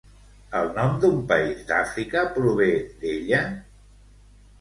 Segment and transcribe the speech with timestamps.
[0.59, 2.71] El nom d'un país d'Àfrica prové
[3.05, 3.43] d'ella?